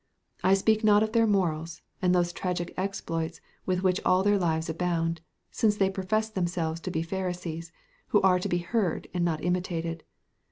I 0.43 0.55
speak 0.55 0.83
not 0.83 1.03
of 1.03 1.11
their 1.11 1.27
morals, 1.27 1.83
and 2.01 2.15
those 2.15 2.33
tragical 2.33 2.73
exploits 2.75 3.39
with 3.67 3.83
which 3.83 4.01
all 4.03 4.23
their 4.23 4.39
lives 4.39 4.67
abound, 4.67 5.21
since 5.51 5.75
they 5.77 5.91
profess 5.91 6.27
themselves 6.27 6.79
to 6.81 6.89
be 6.89 7.03
Pharisees, 7.03 7.71
who 8.07 8.19
are 8.23 8.39
to 8.39 8.49
be 8.49 8.57
heard 8.57 9.07
and 9.13 9.23
not 9.23 9.43
imitated. 9.43 10.03